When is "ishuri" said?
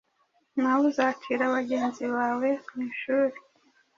2.89-3.37